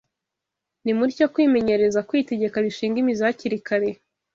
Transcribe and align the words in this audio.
Nimutyo 0.83 1.25
kwimenyereza 1.33 2.05
kwitegeka 2.09 2.57
bishinge 2.65 2.97
imizi 2.99 3.23
hakiri 3.27 3.57
kare 3.67 3.89